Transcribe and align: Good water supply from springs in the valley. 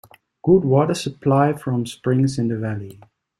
Good 0.41 0.65
water 0.65 0.95
supply 0.95 1.53
from 1.53 1.85
springs 1.85 2.39
in 2.39 2.47
the 2.47 2.57
valley. 2.57 2.99